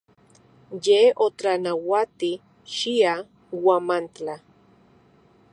Ye 0.85 0.99
otlanauati 1.25 2.31
xia 2.73 3.13
Huamantla. 3.59 4.35